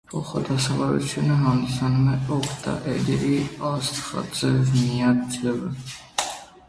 Փոխդասավորվածությունը 0.11 1.35
հանդիսանում 1.41 2.07
է 2.13 2.15
օկտաէդրի 2.37 3.37
աստղաձև 3.73 4.75
միակ 4.79 5.21
ձևը։ 5.37 5.71